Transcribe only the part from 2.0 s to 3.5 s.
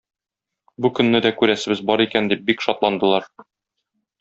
икән,- дип бик шатландылар.